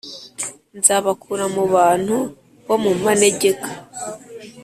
[0.77, 2.17] Nzabakura mu bantu
[2.65, 3.61] bo mumanegek